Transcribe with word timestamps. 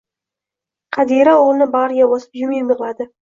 Qadira 0.97 1.35
oʻgʻlini 1.43 1.67
bagʻriga 1.77 2.09
bosib, 2.15 2.41
yum-yum 2.45 2.73
yigʻladi 2.75 3.09